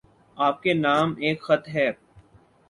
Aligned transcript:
آپ 0.37 0.61
کے 0.63 0.73
نام 0.75 1.13
ایک 1.19 1.41
خط 1.41 1.67
ہے 1.69 1.87